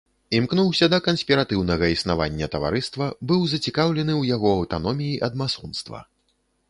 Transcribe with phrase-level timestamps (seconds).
[0.37, 5.99] Імкнуўся да канспіратыўнага існавання таварыства, быў зацікаўлены ў яго аўтаноміі ад масонства.